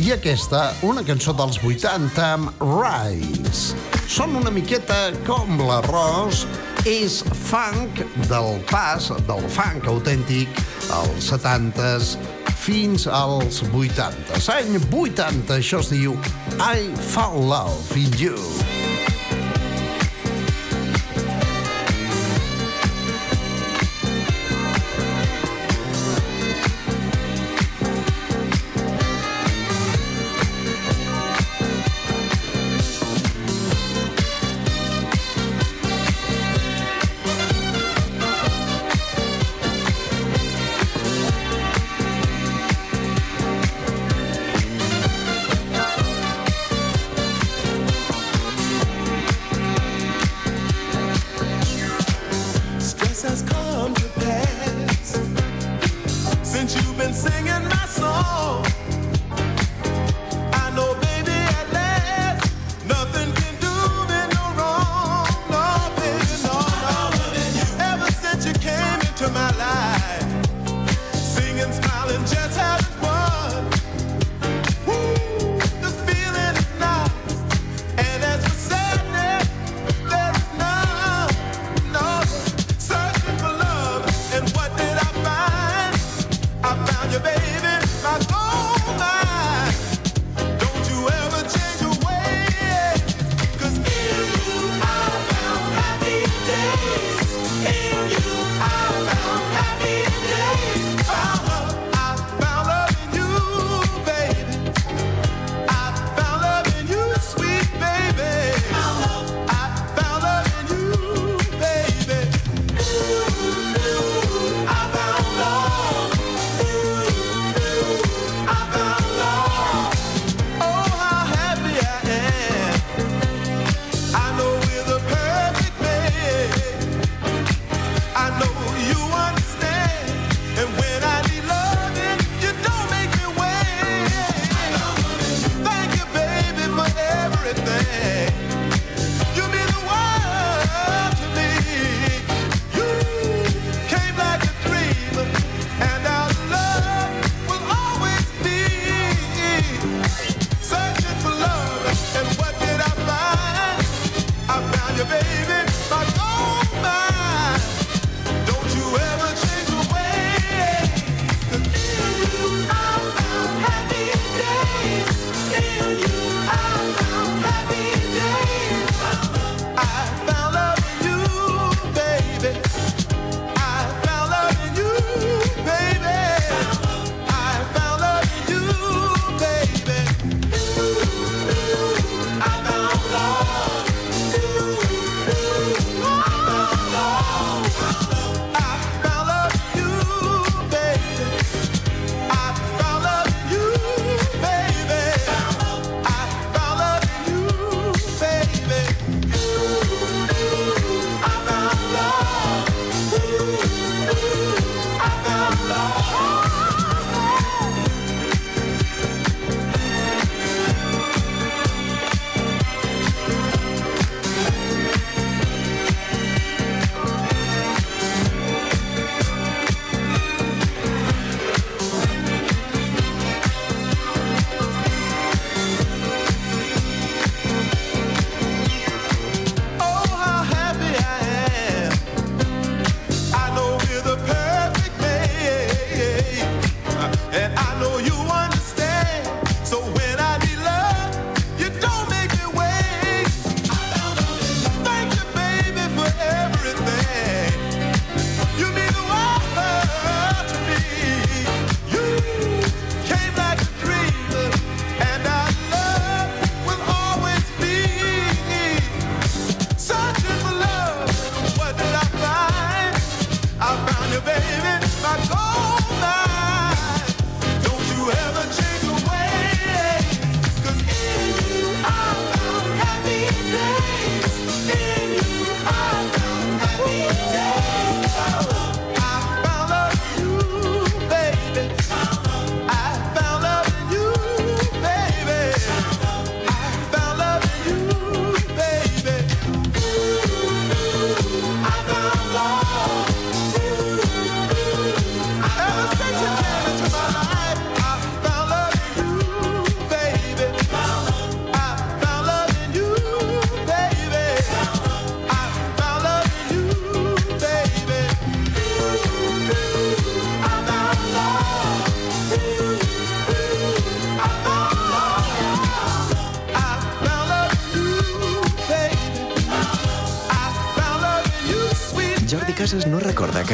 i 0.00 0.14
aquesta, 0.16 0.70
una 0.82 1.04
cançó 1.04 1.36
dels 1.36 1.60
80 1.60 2.24
amb 2.24 2.64
Rise. 2.64 3.76
Són 4.08 4.32
una 4.40 4.54
miqueta 4.54 5.10
com 5.28 5.60
l'arròs, 5.60 6.46
és 6.84 7.22
funk 7.48 8.04
del 8.28 8.60
pas, 8.68 9.08
del 9.26 9.48
funk 9.48 9.86
autèntic, 9.88 10.48
als 10.92 11.32
70s 11.32 12.14
fins 12.60 13.06
als 13.08 13.62
80s. 13.72 14.48
Any 14.52 14.76
80, 14.92 15.56
això 15.56 15.80
es 15.84 15.92
diu 15.92 16.16
I 16.60 16.88
Fall 17.12 17.44
Love 17.48 18.00
in 18.00 18.12
You. 18.20 18.73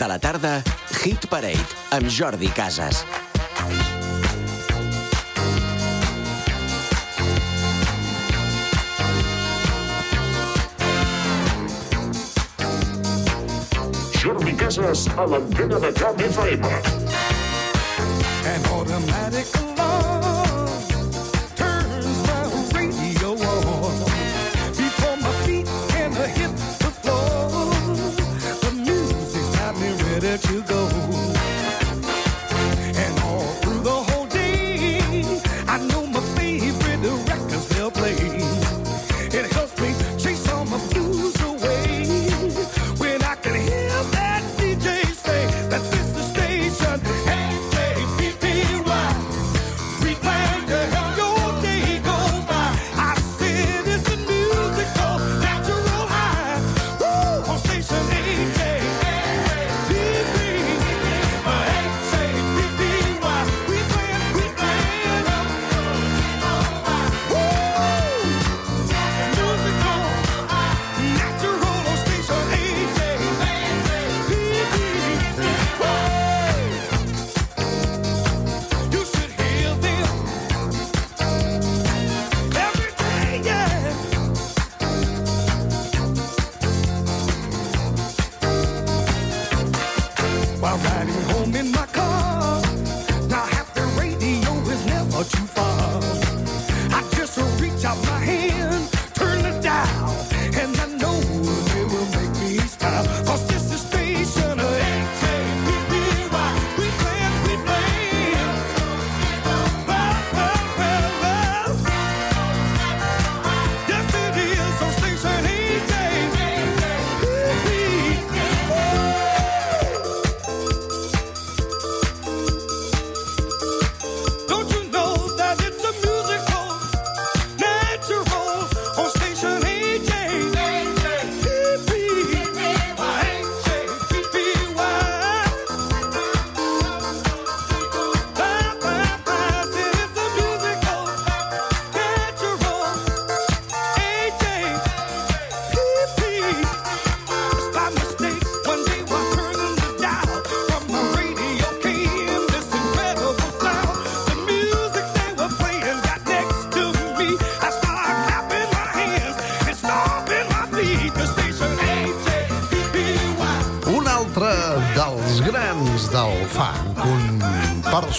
De 0.00 0.08
la 0.08 0.18
tarda, 0.18 0.62
Hit 1.02 1.26
Parade, 1.28 1.66
amb 1.90 2.08
Jordi 2.08 2.48
Casas. 2.56 3.04
Jordi 14.22 14.56
Casas 14.56 15.04
a 15.18 15.26
l'antena 15.26 15.78
de 15.84 15.92
Camp 15.92 16.24
FM. 16.30 16.64
An 18.54 18.64
automatic 18.72 19.54
alarm 19.76 20.59
got 30.20 30.22
me 30.22 30.28
ready 30.28 30.42
to 30.42 30.62
go. 30.62 30.99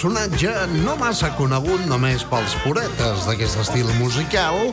Personatge 0.02 0.50
no 0.82 0.96
massa 0.98 1.28
conegut 1.38 1.84
només 1.86 2.24
pels 2.26 2.56
puretes 2.64 3.22
d'aquest 3.22 3.60
estil 3.62 3.86
musical, 4.00 4.72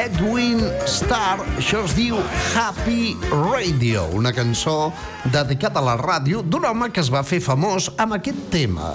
Edwin 0.00 0.64
Starr, 0.90 1.44
això 1.60 1.84
es 1.86 1.94
diu 1.94 2.18
Happy 2.58 3.12
Radio, 3.30 4.08
una 4.18 4.32
cançó 4.34 4.90
dedicada 5.30 5.78
a 5.78 5.86
la 5.92 5.94
ràdio 6.00 6.42
d'un 6.42 6.66
home 6.66 6.90
que 6.90 6.98
es 6.98 7.12
va 7.14 7.22
fer 7.22 7.38
famós 7.38 7.92
amb 7.94 8.18
aquest 8.18 8.42
tema. 8.50 8.90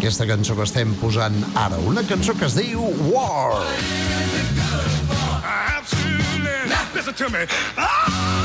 Aquesta 0.00 0.26
cançó 0.26 0.58
que 0.58 0.66
estem 0.66 0.96
posant 0.98 1.38
ara, 1.54 1.78
una 1.78 2.02
cançó 2.02 2.34
que 2.34 2.50
es 2.50 2.58
diu 2.58 2.82
War. 3.12 3.62
Absolutely. 5.78 6.74
Listen 6.96 7.14
to 7.14 7.30
me. 7.30 7.46
Oh, 7.78 8.37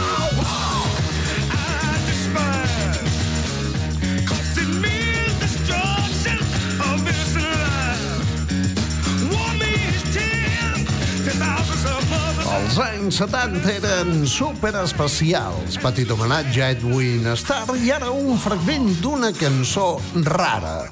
Els 12.54 12.76
anys 12.78 13.18
70 13.18 13.72
eren 13.72 14.28
superespecials. 14.30 15.78
Petit 15.82 16.12
homenatge 16.14 16.62
a 16.62 16.68
Edwin 16.76 17.26
Starr 17.40 17.74
i 17.82 17.90
ara 17.96 18.12
un 18.14 18.38
fragment 18.38 18.92
d'una 19.02 19.32
cançó 19.34 19.96
rara. 20.28 20.84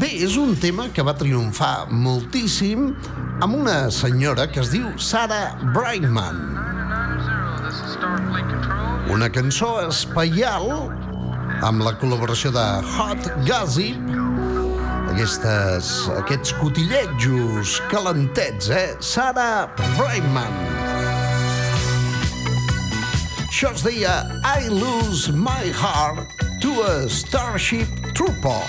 Bé, 0.00 0.08
és 0.24 0.38
un 0.40 0.54
tema 0.62 0.88
que 0.94 1.04
va 1.04 1.12
triomfar 1.18 1.90
moltíssim 1.92 2.88
amb 3.44 3.58
una 3.58 3.90
senyora 3.92 4.48
que 4.48 4.62
es 4.64 4.72
diu 4.72 4.88
Sarah 4.96 5.58
Brightman. 5.74 6.40
Una 9.12 9.28
cançó 9.28 9.74
espaial 9.90 10.70
amb 11.60 11.84
la 11.84 11.98
col·laboració 12.00 12.54
de 12.56 12.66
Hot 12.96 13.28
Gossip 13.44 14.08
aquestes, 15.10 15.90
aquests 16.16 16.54
cotillejos 16.62 17.80
calentets, 17.92 18.70
eh? 18.72 18.94
Sarah 19.04 19.66
Brightman. 19.98 20.79
Això 23.60 23.74
es 23.76 23.82
deia 23.84 24.12
I 24.40 24.70
Lose 24.72 25.34
My 25.36 25.68
Heart 25.68 26.32
to 26.62 26.72
a 26.80 27.10
Starship 27.12 27.92
Trooper. 28.16 28.64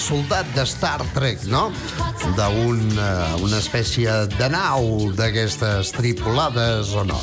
Soldat 0.00 0.48
de 0.56 0.64
Star 0.66 1.04
Trek, 1.14 1.44
no? 1.52 1.68
D'un, 2.36 2.80
eh, 2.96 3.42
una 3.44 3.58
espècie 3.60 4.10
de 4.38 4.48
nau 4.50 5.10
d'aquestes 5.16 5.92
tripulades 5.96 6.94
o 6.96 7.04
no. 7.04 7.20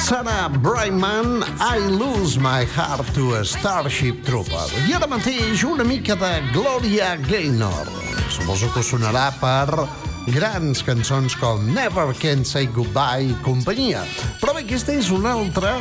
Sarah 0.00 0.48
Brightman, 0.48 1.42
I 1.60 1.78
Lose 1.90 2.40
My 2.40 2.64
Heart 2.64 3.14
to 3.14 3.34
a 3.36 3.44
Starship 3.44 4.24
Trooper. 4.24 4.68
I 4.88 4.94
ara 4.96 5.08
mateix 5.10 5.64
una 5.64 5.84
mica 5.84 6.16
de 6.16 6.30
Gloria 6.54 7.16
Gaynor. 7.16 7.90
Suposo 8.32 8.70
que 8.72 8.84
sonarà 8.84 9.28
per 9.40 9.88
grans 10.32 10.82
cançons 10.86 11.36
com 11.40 11.64
Never 11.74 12.14
Can 12.20 12.44
Say 12.44 12.68
Goodbye 12.72 13.32
i 13.32 13.36
companyia. 13.44 14.04
Però 14.40 14.56
bé, 14.56 14.64
aquesta 14.64 14.96
és 14.96 15.12
una 15.14 15.36
altra. 15.36 15.78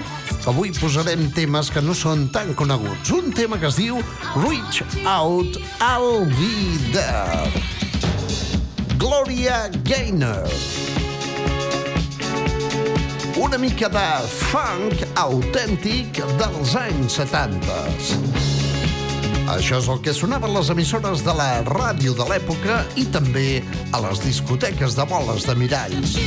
Avui 0.50 0.72
posarem 0.74 1.28
temes 1.30 1.68
que 1.70 1.82
no 1.86 1.94
són 1.94 2.24
tan 2.34 2.56
coneguts. 2.58 3.12
Un 3.14 3.28
tema 3.38 3.60
que 3.62 3.68
es 3.70 3.76
diu 3.78 4.00
Reach 4.34 4.80
Out, 5.06 5.60
Be 6.40 6.56
There. 6.90 7.62
Gloria 8.98 9.60
Gaynor. 9.86 10.50
Una 13.38 13.60
mica 13.62 13.92
de 13.94 14.08
funk 14.50 15.06
autèntic 15.22 16.18
dels 16.42 16.74
anys 16.82 17.20
70. 17.22 17.78
Això 19.54 19.78
és 19.78 19.92
el 19.94 20.02
que 20.02 20.18
sonava 20.18 20.50
a 20.50 20.56
les 20.58 20.74
emissores 20.74 21.22
de 21.30 21.38
la 21.38 21.52
ràdio 21.70 22.18
de 22.18 22.26
l'època 22.26 22.82
i 22.98 23.06
també 23.14 23.62
a 23.94 24.02
les 24.10 24.26
discoteques 24.26 24.98
de 24.98 25.06
boles 25.14 25.46
de 25.46 25.60
miralls. 25.62 26.18